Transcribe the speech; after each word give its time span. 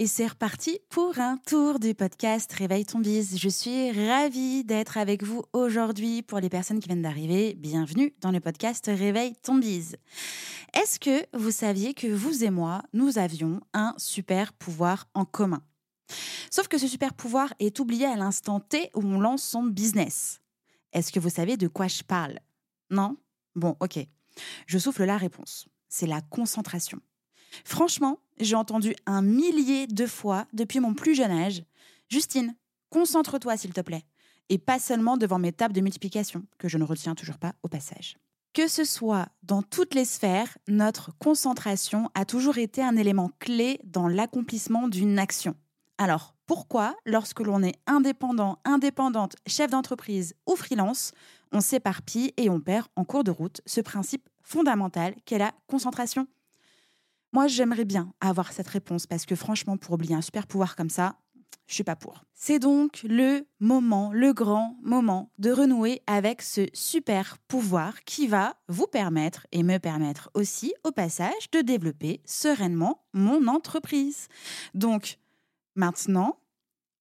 et 0.00 0.06
c'est 0.06 0.28
reparti 0.28 0.78
pour 0.88 1.18
un 1.18 1.36
tour 1.36 1.78
du 1.78 1.94
podcast 1.94 2.50
Réveille 2.54 2.86
ton 2.86 3.00
bise. 3.00 3.36
Je 3.36 3.50
suis 3.50 3.90
ravie 3.92 4.64
d'être 4.64 4.96
avec 4.96 5.22
vous 5.22 5.44
aujourd'hui. 5.52 6.22
Pour 6.22 6.40
les 6.40 6.48
personnes 6.48 6.80
qui 6.80 6.88
viennent 6.88 7.02
d'arriver, 7.02 7.52
bienvenue 7.52 8.14
dans 8.22 8.30
le 8.30 8.40
podcast 8.40 8.86
Réveille 8.86 9.34
ton 9.42 9.56
bise. 9.56 9.96
Est-ce 10.72 10.98
que 10.98 11.26
vous 11.36 11.50
saviez 11.50 11.92
que 11.92 12.06
vous 12.06 12.44
et 12.44 12.48
moi, 12.48 12.82
nous 12.94 13.18
avions 13.18 13.60
un 13.74 13.92
super 13.98 14.54
pouvoir 14.54 15.06
en 15.12 15.26
commun? 15.26 15.62
Sauf 16.50 16.66
que 16.66 16.78
ce 16.78 16.88
super 16.88 17.12
pouvoir 17.12 17.52
est 17.58 17.78
oublié 17.78 18.06
à 18.06 18.16
l'instant 18.16 18.58
T 18.58 18.90
où 18.94 19.02
on 19.02 19.20
lance 19.20 19.42
son 19.42 19.64
business. 19.64 20.40
Est-ce 20.94 21.12
que 21.12 21.20
vous 21.20 21.28
savez 21.28 21.58
de 21.58 21.68
quoi 21.68 21.88
je 21.88 22.02
parle? 22.02 22.38
Non? 22.88 23.18
Bon, 23.54 23.76
ok. 23.80 23.98
Je 24.66 24.78
souffle 24.78 25.04
la 25.04 25.18
réponse. 25.18 25.68
C'est 25.90 26.06
la 26.06 26.22
concentration. 26.22 27.00
Franchement, 27.64 28.18
j'ai 28.38 28.56
entendu 28.56 28.94
un 29.06 29.22
millier 29.22 29.86
de 29.86 30.06
fois 30.06 30.46
depuis 30.52 30.80
mon 30.80 30.94
plus 30.94 31.14
jeune 31.14 31.32
âge 31.32 31.62
Justine, 32.10 32.56
concentre-toi 32.90 33.56
s'il 33.56 33.72
te 33.72 33.80
plaît. 33.80 34.04
Et 34.48 34.58
pas 34.58 34.80
seulement 34.80 35.16
devant 35.16 35.38
mes 35.38 35.52
tables 35.52 35.74
de 35.74 35.80
multiplication, 35.80 36.44
que 36.58 36.68
je 36.68 36.76
ne 36.76 36.82
retiens 36.82 37.14
toujours 37.14 37.38
pas 37.38 37.52
au 37.62 37.68
passage. 37.68 38.16
Que 38.52 38.66
ce 38.66 38.82
soit 38.82 39.28
dans 39.44 39.62
toutes 39.62 39.94
les 39.94 40.04
sphères, 40.04 40.58
notre 40.66 41.16
concentration 41.18 42.10
a 42.16 42.24
toujours 42.24 42.58
été 42.58 42.82
un 42.82 42.96
élément 42.96 43.30
clé 43.38 43.80
dans 43.84 44.08
l'accomplissement 44.08 44.88
d'une 44.88 45.20
action. 45.20 45.54
Alors, 45.98 46.34
pourquoi, 46.48 46.96
lorsque 47.06 47.38
l'on 47.38 47.62
est 47.62 47.78
indépendant, 47.86 48.58
indépendante, 48.64 49.36
chef 49.46 49.70
d'entreprise 49.70 50.34
ou 50.48 50.56
freelance, 50.56 51.12
on 51.52 51.60
s'éparpille 51.60 52.32
et 52.36 52.50
on 52.50 52.58
perd 52.58 52.88
en 52.96 53.04
cours 53.04 53.22
de 53.22 53.30
route 53.30 53.60
ce 53.66 53.80
principe 53.80 54.28
fondamental 54.42 55.14
qu'est 55.26 55.38
la 55.38 55.52
concentration? 55.68 56.26
Moi, 57.32 57.46
j'aimerais 57.46 57.84
bien 57.84 58.12
avoir 58.20 58.52
cette 58.52 58.68
réponse 58.68 59.06
parce 59.06 59.26
que 59.26 59.36
franchement, 59.36 59.76
pour 59.76 59.94
oublier 59.94 60.14
un 60.14 60.22
super 60.22 60.46
pouvoir 60.46 60.76
comme 60.76 60.90
ça, 60.90 61.16
je 61.70 61.74
suis 61.74 61.84
pas 61.84 61.94
pour. 61.94 62.24
C'est 62.34 62.58
donc 62.58 63.00
le 63.04 63.46
moment, 63.60 64.10
le 64.12 64.32
grand 64.32 64.76
moment 64.82 65.30
de 65.38 65.52
renouer 65.52 66.02
avec 66.08 66.42
ce 66.42 66.66
super 66.72 67.38
pouvoir 67.46 68.02
qui 68.02 68.26
va 68.26 68.56
vous 68.68 68.88
permettre 68.88 69.46
et 69.52 69.62
me 69.62 69.78
permettre 69.78 70.30
aussi 70.34 70.74
au 70.82 70.90
passage 70.90 71.50
de 71.52 71.60
développer 71.60 72.22
sereinement 72.24 73.04
mon 73.12 73.46
entreprise. 73.46 74.26
Donc 74.74 75.18
maintenant, 75.76 76.40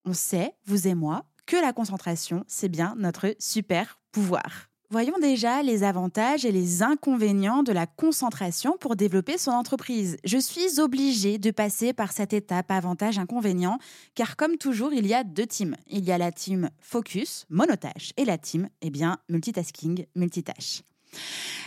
on 0.06 0.14
sait, 0.14 0.54
vous 0.66 0.88
et 0.88 0.94
moi, 0.94 1.26
que 1.48 1.56
la 1.56 1.74
concentration, 1.74 2.44
c'est 2.48 2.70
bien 2.70 2.94
notre 2.96 3.36
super 3.40 4.00
pouvoir. 4.12 4.69
Voyons 4.92 5.20
déjà 5.22 5.62
les 5.62 5.84
avantages 5.84 6.46
et 6.46 6.52
les 6.52 6.82
inconvénients 6.82 7.62
de 7.62 7.72
la 7.72 7.86
concentration 7.86 8.76
pour 8.80 8.96
développer 8.96 9.38
son 9.38 9.52
entreprise. 9.52 10.18
Je 10.24 10.40
suis 10.40 10.80
obligée 10.80 11.38
de 11.38 11.52
passer 11.52 11.94
par 11.94 12.12
cette 12.12 12.34
étape 12.34 12.72
avantage-inconvénient, 12.72 13.78
car 14.16 14.36
comme 14.36 14.58
toujours, 14.58 14.92
il 14.92 15.06
y 15.06 15.14
a 15.14 15.24
deux 15.24 15.46
teams. 15.46 15.76
Il 15.86 16.06
y 16.06 16.12
a 16.12 16.18
la 16.18 16.32
team 16.32 16.72
focus, 16.80 17.46
monotâche, 17.52 18.14
et 18.18 18.26
la 18.26 18.40
team, 18.40 18.68
eh 18.82 18.90
bien, 18.90 19.20
multitasking, 19.30 20.08
multitâche. 20.16 20.82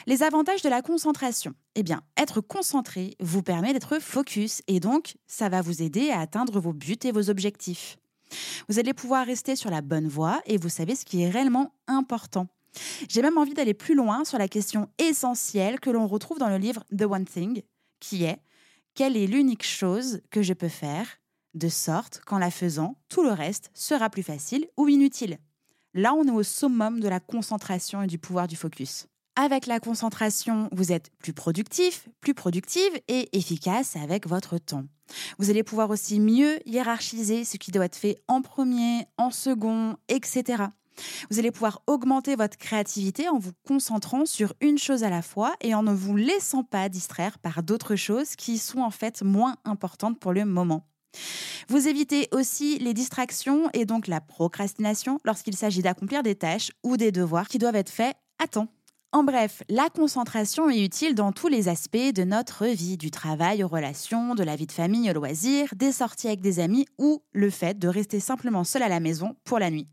Les 0.09 0.25
avantages 0.25 0.63
de 0.63 0.69
la 0.69 0.83
concentration. 0.83 1.55
Eh 1.77 1.85
bien, 1.85 2.03
être 2.17 2.41
concentré 2.41 3.15
vous 3.21 3.45
permet 3.45 3.73
d'être 3.73 4.01
focus 4.01 4.63
et 4.67 4.81
donc 4.81 5.15
ça 5.29 5.49
va 5.49 5.63
vous 5.63 5.81
aider 5.81 6.11
à 6.11 6.19
atteindre 6.19 6.59
vos 6.59 6.73
buts 6.73 6.99
et 7.05 7.13
vos 7.13 7.31
objectifs. 7.31 7.99
Vous 8.69 8.81
allez 8.81 8.95
pouvoir 8.95 9.25
rester 9.25 9.55
sur 9.55 9.71
la 9.71 9.81
bonne 9.81 10.09
voie 10.09 10.41
et 10.47 10.57
vous 10.57 10.69
savez 10.69 10.97
ce 10.97 11.05
qui 11.05 11.23
est 11.23 11.31
réellement 11.31 11.73
important. 11.87 12.49
J'ai 13.09 13.23
même 13.23 13.39
envie 13.39 13.55
d'aller 13.55 13.75
plus 13.75 13.95
loin 13.95 14.25
sur 14.25 14.39
la 14.39 14.49
question 14.49 14.89
essentielle 14.99 15.81
que 15.81 15.91
l'on 15.91 16.07
retrouve 16.07 16.39
dans 16.39 16.49
le 16.49 16.59
livre 16.59 16.85
The 16.97 17.03
One 17.03 17.27
Thing, 17.27 17.63
qui 18.01 18.25
est 18.25 18.39
quelle 18.95 19.17
est 19.17 19.27
l'unique 19.27 19.67
chose 19.67 20.21
que 20.31 20.43
je 20.43 20.53
peux 20.53 20.69
faire 20.69 21.07
de 21.55 21.69
sorte 21.69 22.21
qu'en 22.27 22.39
la 22.39 22.51
faisant, 22.51 22.97
tout 23.09 23.23
le 23.23 23.33
reste 23.33 23.71
sera 23.75 24.11
plus 24.11 24.23
facile 24.23 24.67
ou 24.77 24.89
inutile? 24.89 25.39
Là, 25.95 26.15
on 26.15 26.25
est 26.25 26.31
au 26.31 26.43
summum 26.43 27.01
de 27.01 27.09
la 27.09 27.21
concentration 27.21 28.03
et 28.03 28.07
du 28.07 28.19
pouvoir 28.19 28.49
du 28.49 28.57
focus. 28.57 29.07
Avec 29.35 29.67
la 29.67 29.81
concentration, 29.81 30.69
vous 30.73 30.93
êtes 30.93 31.11
plus 31.19 31.33
productif, 31.33 32.09
plus 32.21 32.35
productive 32.35 32.93
et 33.09 33.35
efficace 33.37 33.97
avec 33.97 34.27
votre 34.27 34.59
temps. 34.59 34.85
Vous 35.39 35.49
allez 35.49 35.63
pouvoir 35.63 35.89
aussi 35.89 36.21
mieux 36.21 36.59
hiérarchiser 36.69 37.45
ce 37.45 37.57
qui 37.57 37.71
doit 37.71 37.87
être 37.87 37.97
fait 37.97 38.23
en 38.29 38.43
premier, 38.43 39.07
en 39.17 39.31
second, 39.31 39.97
etc. 40.09 40.65
Vous 41.31 41.39
allez 41.39 41.51
pouvoir 41.51 41.83
augmenter 41.87 42.37
votre 42.37 42.59
créativité 42.59 43.29
en 43.29 43.39
vous 43.39 43.53
concentrant 43.67 44.27
sur 44.27 44.55
une 44.61 44.79
chose 44.79 45.05
à 45.05 45.11
la 45.11 45.23
fois 45.23 45.55
et 45.61 45.75
en 45.75 45.83
ne 45.83 45.93
vous 45.93 46.17
laissant 46.17 46.65
pas 46.65 46.89
distraire 46.89 47.39
par 47.39 47.63
d'autres 47.63 47.97
choses 47.97 48.37
qui 48.37 48.59
sont 48.59 48.81
en 48.81 48.91
fait 48.91 49.23
moins 49.23 49.57
importantes 49.65 50.19
pour 50.19 50.33
le 50.33 50.45
moment. 50.45 50.87
Vous 51.69 51.89
évitez 51.89 52.29
aussi 52.33 52.79
les 52.79 52.95
distractions 52.95 53.69
et 53.73 53.85
donc 53.85 54.07
la 54.07 54.21
procrastination 54.21 55.19
lorsqu'il 55.25 55.57
s'agit 55.57 55.83
d'accomplir 55.83 56.23
des 56.23 56.35
tâches 56.35 56.71
ou 56.83 56.97
des 56.97 57.13
devoirs 57.13 57.49
qui 57.49 57.59
doivent 57.59 57.77
être 57.77 57.91
faits 57.91 58.17
à 58.43 58.47
temps. 58.47 58.69
En 59.15 59.25
bref, 59.25 59.63
la 59.69 59.91
concentration 59.91 60.71
est 60.71 60.83
utile 60.83 61.15
dans 61.15 61.33
tous 61.33 61.49
les 61.49 61.69
aspects 61.69 62.15
de 62.15 62.25
notre 62.25 62.67
vie, 62.67 62.97
du 62.97 63.11
travail 63.11 63.63
aux 63.63 63.69
relations, 63.69 64.35
de 64.35 64.43
la 64.43 64.57
vie 64.57 64.67
de 64.67 64.73
famille 64.73 65.11
aux 65.11 65.15
loisirs, 65.15 65.69
des 65.77 65.93
sorties 65.93 66.29
avec 66.29 66.41
des 66.41 66.61
amis 66.61 66.87
ou 66.97 67.23
le 67.33 67.51
fait 67.51 67.79
de 67.79 67.89
rester 67.89 68.21
simplement 68.21 68.65
seul 68.65 68.83
à 68.83 68.89
la 68.89 69.01
maison 69.01 69.37
pour 69.45 69.59
la 69.59 69.71
nuit. 69.71 69.87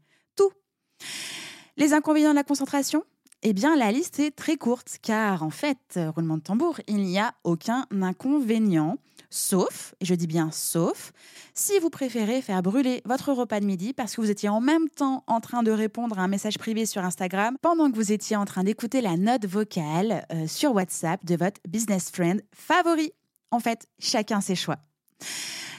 Les 1.77 1.93
inconvénients 1.93 2.31
de 2.31 2.35
la 2.35 2.43
concentration? 2.43 3.03
Eh 3.41 3.53
bien, 3.53 3.77
la 3.77 3.91
liste 3.91 4.19
est 4.19 4.31
très 4.31 4.57
courte, 4.57 4.97
car 5.01 5.43
en 5.43 5.49
fait, 5.49 5.97
roulement 6.13 6.35
de 6.35 6.43
tambour, 6.43 6.81
il 6.87 6.97
n'y 6.97 7.19
a 7.19 7.33
aucun 7.45 7.85
inconvénient, 7.89 8.97
sauf, 9.29 9.95
et 10.01 10.05
je 10.05 10.13
dis 10.13 10.27
bien 10.27 10.49
sauf, 10.51 11.13
si 11.53 11.79
vous 11.79 11.89
préférez 11.89 12.41
faire 12.41 12.61
brûler 12.61 13.01
votre 13.05 13.31
repas 13.31 13.61
de 13.61 13.65
midi 13.65 13.93
parce 13.93 14.15
que 14.15 14.21
vous 14.21 14.29
étiez 14.29 14.49
en 14.49 14.59
même 14.59 14.89
temps 14.89 15.23
en 15.27 15.39
train 15.39 15.63
de 15.63 15.71
répondre 15.71 16.19
à 16.19 16.23
un 16.23 16.27
message 16.27 16.57
privé 16.57 16.85
sur 16.85 17.03
Instagram 17.05 17.55
pendant 17.61 17.89
que 17.89 17.95
vous 17.95 18.11
étiez 18.11 18.35
en 18.35 18.43
train 18.43 18.65
d'écouter 18.65 18.99
la 18.99 19.15
note 19.15 19.45
vocale 19.45 20.25
euh, 20.33 20.47
sur 20.47 20.73
WhatsApp 20.73 21.23
de 21.23 21.35
votre 21.35 21.61
business 21.65 22.09
friend 22.11 22.41
favori. 22.53 23.13
En 23.51 23.59
fait, 23.59 23.87
chacun 23.99 24.41
ses 24.41 24.55
choix. 24.55 24.77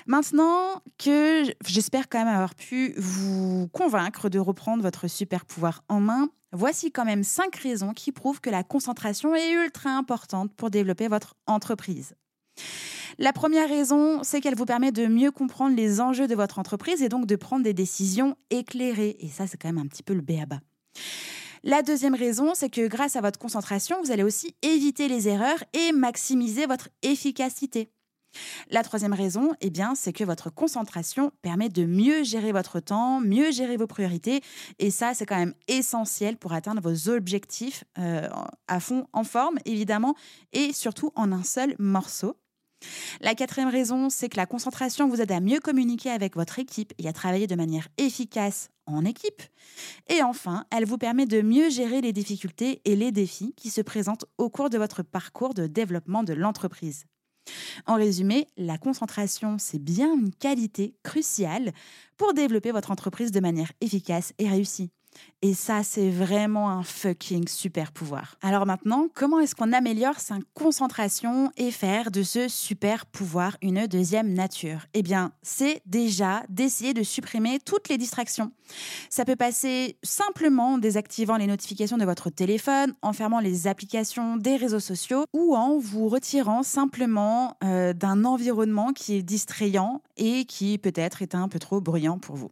Maintenant 0.06 0.82
que 0.98 1.44
j'espère 1.66 2.08
quand 2.08 2.18
même 2.18 2.28
avoir 2.28 2.54
pu 2.54 2.94
vous 2.96 3.68
convaincre 3.68 4.28
de 4.28 4.38
reprendre 4.38 4.82
votre 4.82 5.08
super 5.08 5.44
pouvoir 5.44 5.84
en 5.88 6.00
main, 6.00 6.28
voici 6.52 6.90
quand 6.90 7.04
même 7.04 7.24
cinq 7.24 7.56
raisons 7.56 7.92
qui 7.92 8.12
prouvent 8.12 8.40
que 8.40 8.50
la 8.50 8.62
concentration 8.62 9.34
est 9.34 9.52
ultra 9.52 9.90
importante 9.90 10.52
pour 10.54 10.70
développer 10.70 11.08
votre 11.08 11.34
entreprise. 11.46 12.14
La 13.18 13.32
première 13.32 13.68
raison, 13.68 14.22
c'est 14.22 14.40
qu'elle 14.40 14.54
vous 14.54 14.64
permet 14.64 14.92
de 14.92 15.06
mieux 15.06 15.30
comprendre 15.30 15.76
les 15.76 16.00
enjeux 16.00 16.26
de 16.26 16.34
votre 16.34 16.58
entreprise 16.58 17.02
et 17.02 17.08
donc 17.08 17.26
de 17.26 17.36
prendre 17.36 17.64
des 17.64 17.74
décisions 17.74 18.36
éclairées. 18.50 19.16
Et 19.20 19.28
ça, 19.28 19.46
c'est 19.46 19.58
quand 19.58 19.68
même 19.68 19.84
un 19.84 19.88
petit 19.88 20.02
peu 20.02 20.14
le 20.14 20.22
béaba. 20.22 20.60
La 21.62 21.82
deuxième 21.82 22.14
raison, 22.14 22.54
c'est 22.54 22.70
que 22.70 22.86
grâce 22.86 23.16
à 23.16 23.20
votre 23.20 23.38
concentration, 23.38 24.00
vous 24.02 24.10
allez 24.10 24.22
aussi 24.22 24.54
éviter 24.62 25.08
les 25.08 25.28
erreurs 25.28 25.62
et 25.74 25.92
maximiser 25.92 26.64
votre 26.64 26.88
efficacité. 27.02 27.90
La 28.70 28.82
troisième 28.82 29.12
raison, 29.12 29.52
eh 29.60 29.70
bien, 29.70 29.94
c'est 29.94 30.12
que 30.12 30.24
votre 30.24 30.50
concentration 30.50 31.32
permet 31.42 31.68
de 31.68 31.84
mieux 31.84 32.22
gérer 32.22 32.52
votre 32.52 32.80
temps, 32.80 33.20
mieux 33.20 33.50
gérer 33.50 33.76
vos 33.76 33.86
priorités. 33.86 34.42
Et 34.78 34.90
ça, 34.90 35.14
c'est 35.14 35.26
quand 35.26 35.38
même 35.38 35.54
essentiel 35.68 36.36
pour 36.36 36.52
atteindre 36.52 36.80
vos 36.80 37.08
objectifs 37.08 37.84
euh, 37.98 38.28
à 38.68 38.80
fond, 38.80 39.06
en 39.12 39.24
forme, 39.24 39.58
évidemment, 39.64 40.14
et 40.52 40.72
surtout 40.72 41.10
en 41.16 41.32
un 41.32 41.42
seul 41.42 41.74
morceau. 41.78 42.36
La 43.20 43.34
quatrième 43.34 43.68
raison, 43.68 44.08
c'est 44.08 44.28
que 44.28 44.36
la 44.36 44.46
concentration 44.46 45.08
vous 45.08 45.20
aide 45.20 45.32
à 45.32 45.40
mieux 45.40 45.60
communiquer 45.60 46.10
avec 46.10 46.34
votre 46.34 46.58
équipe 46.58 46.94
et 46.98 47.08
à 47.08 47.12
travailler 47.12 47.46
de 47.46 47.54
manière 47.54 47.88
efficace 47.98 48.70
en 48.86 49.04
équipe. 49.04 49.42
Et 50.08 50.22
enfin, 50.22 50.64
elle 50.70 50.86
vous 50.86 50.98
permet 50.98 51.26
de 51.26 51.42
mieux 51.42 51.68
gérer 51.68 52.00
les 52.00 52.12
difficultés 52.12 52.80
et 52.84 52.96
les 52.96 53.12
défis 53.12 53.52
qui 53.56 53.70
se 53.70 53.82
présentent 53.82 54.24
au 54.38 54.48
cours 54.48 54.70
de 54.70 54.78
votre 54.78 55.02
parcours 55.02 55.54
de 55.54 55.66
développement 55.66 56.22
de 56.22 56.32
l'entreprise. 56.32 57.04
En 57.86 57.96
résumé, 57.96 58.46
la 58.56 58.78
concentration, 58.78 59.56
c'est 59.58 59.78
bien 59.82 60.14
une 60.14 60.34
qualité 60.34 60.94
cruciale 61.02 61.72
pour 62.16 62.34
développer 62.34 62.72
votre 62.72 62.90
entreprise 62.90 63.32
de 63.32 63.40
manière 63.40 63.72
efficace 63.80 64.32
et 64.38 64.48
réussie. 64.48 64.90
Et 65.42 65.54
ça, 65.54 65.82
c'est 65.82 66.10
vraiment 66.10 66.68
un 66.68 66.82
fucking 66.82 67.48
super 67.48 67.92
pouvoir. 67.92 68.36
Alors 68.42 68.66
maintenant, 68.66 69.08
comment 69.14 69.40
est-ce 69.40 69.54
qu'on 69.54 69.72
améliore 69.72 70.20
sa 70.20 70.36
concentration 70.52 71.50
et 71.56 71.70
faire 71.70 72.10
de 72.10 72.22
ce 72.22 72.46
super 72.48 73.06
pouvoir 73.06 73.56
une 73.62 73.86
deuxième 73.86 74.34
nature? 74.34 74.84
Eh 74.92 75.02
bien, 75.02 75.32
c'est 75.42 75.80
déjà 75.86 76.42
d'essayer 76.50 76.92
de 76.92 77.02
supprimer 77.02 77.58
toutes 77.58 77.88
les 77.88 77.96
distractions. 77.96 78.52
Ça 79.08 79.24
peut 79.24 79.34
passer 79.34 79.96
simplement 80.02 80.74
en 80.74 80.78
désactivant 80.78 81.38
les 81.38 81.46
notifications 81.46 81.96
de 81.96 82.04
votre 82.04 82.28
téléphone, 82.28 82.94
en 83.00 83.14
fermant 83.14 83.40
les 83.40 83.66
applications 83.66 84.36
des 84.36 84.56
réseaux 84.56 84.78
sociaux 84.78 85.24
ou 85.32 85.56
en 85.56 85.78
vous 85.78 86.08
retirant 86.08 86.62
simplement 86.62 87.56
euh, 87.64 87.94
d'un 87.94 88.26
environnement 88.26 88.92
qui 88.92 89.14
est 89.14 89.22
distrayant 89.22 90.02
et 90.18 90.44
qui 90.44 90.76
peut-être 90.76 91.22
est 91.22 91.34
un 91.34 91.48
peu 91.48 91.58
trop 91.58 91.80
bruyant 91.80 92.18
pour 92.18 92.36
vous. 92.36 92.50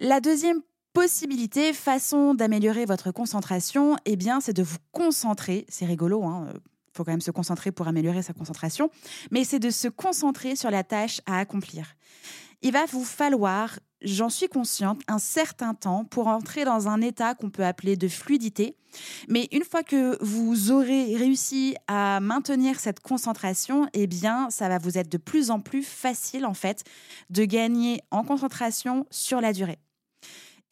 La 0.00 0.20
deuxième 0.20 0.62
possibilité, 0.92 1.72
façon 1.72 2.34
d'améliorer 2.34 2.84
votre 2.84 3.10
concentration, 3.12 3.96
eh 4.04 4.16
bien, 4.16 4.40
c'est 4.40 4.52
de 4.52 4.62
vous 4.62 4.78
concentrer. 4.92 5.64
C'est 5.68 5.86
rigolo, 5.86 6.24
hein 6.24 6.46
il 6.48 6.56
euh, 6.56 6.60
faut 6.92 7.04
quand 7.04 7.12
même 7.12 7.20
se 7.20 7.30
concentrer 7.30 7.72
pour 7.72 7.88
améliorer 7.88 8.22
sa 8.22 8.32
concentration, 8.32 8.90
mais 9.30 9.44
c'est 9.44 9.58
de 9.58 9.70
se 9.70 9.88
concentrer 9.88 10.56
sur 10.56 10.70
la 10.70 10.84
tâche 10.84 11.20
à 11.26 11.38
accomplir. 11.38 11.94
Il 12.64 12.72
va 12.72 12.84
vous 12.86 13.04
falloir, 13.04 13.80
j'en 14.02 14.28
suis 14.28 14.48
consciente, 14.48 15.00
un 15.08 15.18
certain 15.18 15.74
temps 15.74 16.04
pour 16.04 16.28
entrer 16.28 16.64
dans 16.64 16.86
un 16.88 17.00
état 17.00 17.34
qu'on 17.34 17.50
peut 17.50 17.64
appeler 17.64 17.96
de 17.96 18.06
fluidité. 18.06 18.76
Mais 19.28 19.48
une 19.50 19.64
fois 19.64 19.82
que 19.82 20.22
vous 20.22 20.70
aurez 20.70 21.16
réussi 21.16 21.74
à 21.88 22.20
maintenir 22.20 22.78
cette 22.78 23.00
concentration, 23.00 23.88
eh 23.94 24.06
bien, 24.06 24.48
ça 24.50 24.68
va 24.68 24.78
vous 24.78 24.98
être 24.98 25.10
de 25.10 25.18
plus 25.18 25.50
en 25.50 25.58
plus 25.58 25.82
facile, 25.82 26.46
en 26.46 26.54
fait, 26.54 26.84
de 27.30 27.44
gagner 27.44 28.00
en 28.10 28.22
concentration 28.22 29.06
sur 29.10 29.40
la 29.40 29.52
durée. 29.52 29.78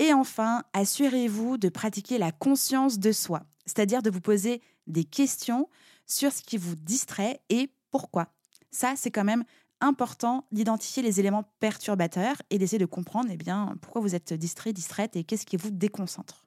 Et 0.00 0.14
enfin, 0.14 0.64
assurez-vous 0.72 1.58
de 1.58 1.68
pratiquer 1.68 2.16
la 2.16 2.32
conscience 2.32 2.98
de 2.98 3.12
soi, 3.12 3.42
c'est-à-dire 3.66 4.00
de 4.00 4.08
vous 4.08 4.22
poser 4.22 4.62
des 4.86 5.04
questions 5.04 5.68
sur 6.06 6.32
ce 6.32 6.40
qui 6.40 6.56
vous 6.56 6.74
distrait 6.74 7.42
et 7.50 7.70
pourquoi. 7.90 8.32
Ça, 8.70 8.94
c'est 8.96 9.10
quand 9.10 9.24
même 9.24 9.44
important 9.82 10.46
d'identifier 10.52 11.02
les 11.02 11.20
éléments 11.20 11.44
perturbateurs 11.58 12.36
et 12.48 12.56
d'essayer 12.56 12.78
de 12.78 12.86
comprendre 12.86 13.28
eh 13.30 13.36
pourquoi 13.82 14.00
vous 14.00 14.14
êtes 14.14 14.32
distrait, 14.32 14.72
distraite 14.72 15.16
et 15.16 15.24
qu'est-ce 15.24 15.44
qui 15.44 15.58
vous 15.58 15.70
déconcentre. 15.70 16.46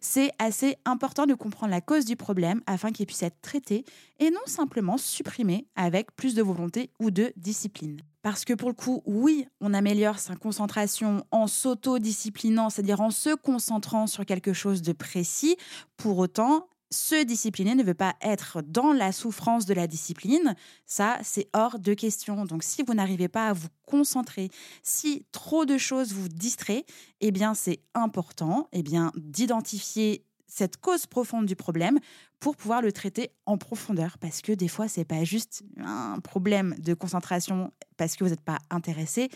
C'est 0.00 0.30
assez 0.38 0.76
important 0.84 1.26
de 1.26 1.34
comprendre 1.34 1.70
la 1.70 1.80
cause 1.80 2.04
du 2.04 2.16
problème 2.16 2.60
afin 2.66 2.90
qu'il 2.90 3.06
puisse 3.06 3.22
être 3.22 3.40
traité 3.40 3.84
et 4.18 4.30
non 4.30 4.40
simplement 4.46 4.98
supprimé 4.98 5.66
avec 5.76 6.14
plus 6.16 6.34
de 6.34 6.42
volonté 6.42 6.90
ou 7.00 7.10
de 7.10 7.32
discipline. 7.36 8.00
Parce 8.22 8.44
que 8.44 8.52
pour 8.52 8.68
le 8.68 8.74
coup, 8.74 9.02
oui, 9.06 9.46
on 9.60 9.72
améliore 9.72 10.18
sa 10.18 10.34
concentration 10.34 11.24
en 11.30 11.46
s'auto-disciplinant, 11.46 12.68
c'est-à-dire 12.68 13.00
en 13.00 13.10
se 13.10 13.34
concentrant 13.34 14.06
sur 14.06 14.26
quelque 14.26 14.52
chose 14.52 14.82
de 14.82 14.92
précis. 14.92 15.56
Pour 15.96 16.18
autant, 16.18 16.68
se 16.90 17.22
discipliner 17.22 17.74
ne 17.74 17.82
veut 17.82 17.94
pas 17.94 18.16
être 18.22 18.62
dans 18.62 18.92
la 18.92 19.12
souffrance 19.12 19.66
de 19.66 19.74
la 19.74 19.86
discipline. 19.86 20.54
Ça, 20.86 21.18
c'est 21.22 21.48
hors 21.52 21.78
de 21.78 21.94
question. 21.94 22.44
Donc, 22.44 22.62
si 22.62 22.82
vous 22.82 22.94
n'arrivez 22.94 23.28
pas 23.28 23.48
à 23.48 23.52
vous 23.52 23.68
concentrer, 23.84 24.50
si 24.82 25.26
trop 25.32 25.64
de 25.64 25.78
choses 25.78 26.12
vous 26.12 26.28
distraient, 26.28 26.84
eh 27.20 27.30
bien, 27.30 27.54
c'est 27.54 27.80
important 27.94 28.68
eh 28.72 28.82
bien, 28.82 29.12
d'identifier 29.16 30.24
cette 30.46 30.78
cause 30.78 31.06
profonde 31.06 31.46
du 31.46 31.56
problème 31.56 31.98
pour 32.40 32.56
pouvoir 32.56 32.80
le 32.80 32.90
traiter 32.90 33.30
en 33.44 33.58
profondeur. 33.58 34.16
Parce 34.18 34.40
que 34.40 34.52
des 34.52 34.68
fois, 34.68 34.88
c'est 34.88 35.04
pas 35.04 35.24
juste 35.24 35.62
un 35.76 36.18
problème 36.20 36.74
de 36.78 36.94
concentration 36.94 37.72
parce 37.96 38.16
que 38.16 38.24
vous 38.24 38.30
n'êtes 38.30 38.40
pas 38.40 38.58
intéressé. 38.70 39.28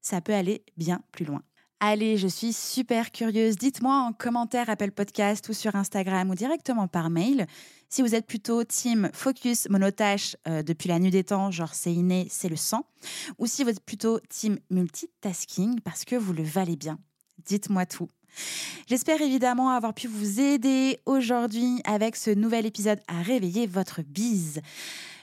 Ça 0.00 0.20
peut 0.20 0.34
aller 0.34 0.64
bien 0.76 1.02
plus 1.12 1.24
loin. 1.24 1.42
Allez, 1.80 2.18
je 2.18 2.28
suis 2.28 2.52
super 2.52 3.10
curieuse. 3.10 3.56
Dites-moi 3.56 3.94
en 3.94 4.12
commentaire 4.12 4.68
Apple 4.68 4.90
Podcast 4.90 5.48
ou 5.48 5.54
sur 5.54 5.74
Instagram 5.74 6.28
ou 6.28 6.34
directement 6.34 6.88
par 6.88 7.08
mail 7.08 7.46
si 7.88 8.02
vous 8.02 8.14
êtes 8.14 8.26
plutôt 8.26 8.62
team 8.64 9.10
focus 9.12 9.68
monotache 9.68 10.36
euh, 10.46 10.62
depuis 10.62 10.88
la 10.88 10.98
nuit 10.98 11.10
des 11.10 11.24
temps, 11.24 11.50
genre 11.50 11.74
c'est 11.74 11.92
inné, 11.92 12.28
c'est 12.30 12.48
le 12.48 12.56
sang, 12.56 12.86
ou 13.38 13.46
si 13.46 13.64
vous 13.64 13.70
êtes 13.70 13.84
plutôt 13.84 14.20
team 14.28 14.58
multitasking 14.70 15.80
parce 15.80 16.04
que 16.04 16.14
vous 16.14 16.32
le 16.32 16.44
valez 16.44 16.76
bien. 16.76 16.98
Dites-moi 17.44 17.86
tout. 17.86 18.08
J'espère 18.86 19.20
évidemment 19.20 19.70
avoir 19.70 19.92
pu 19.92 20.06
vous 20.06 20.38
aider 20.38 21.00
aujourd'hui 21.04 21.80
avec 21.84 22.14
ce 22.14 22.30
nouvel 22.30 22.64
épisode 22.64 23.00
à 23.08 23.22
réveiller 23.22 23.66
votre 23.66 24.02
bise. 24.02 24.60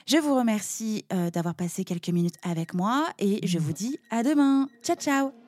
Je 0.06 0.18
vous 0.18 0.34
remercie 0.34 1.06
euh, 1.12 1.30
d'avoir 1.30 1.54
passé 1.54 1.84
quelques 1.84 2.10
minutes 2.10 2.36
avec 2.42 2.74
moi 2.74 3.06
et 3.18 3.46
je 3.46 3.58
vous 3.58 3.72
dis 3.72 3.98
à 4.10 4.22
demain. 4.22 4.68
Ciao 4.82 4.96
ciao 4.96 5.47